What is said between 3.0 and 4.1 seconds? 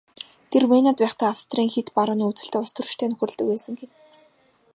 нөхөрлөдөг байсан гэнэ.